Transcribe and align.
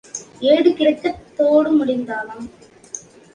ஏடு 0.41 0.69
கிடக்கத் 0.73 1.35
தோடு 1.35 1.69
முடைந்தாளாம். 1.71 2.47